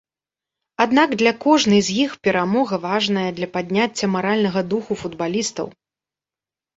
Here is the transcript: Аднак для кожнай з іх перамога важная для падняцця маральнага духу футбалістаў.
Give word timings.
Аднак 0.83 1.09
для 1.21 1.33
кожнай 1.43 1.81
з 1.89 1.97
іх 2.03 2.15
перамога 2.27 2.79
важная 2.85 3.25
для 3.41 3.49
падняцця 3.57 4.09
маральнага 4.15 4.59
духу 4.73 4.93
футбалістаў. 5.01 5.67